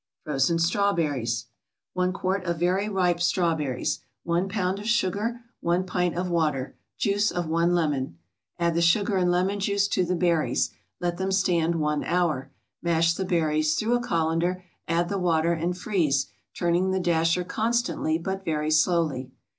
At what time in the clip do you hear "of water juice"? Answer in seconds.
6.17-7.29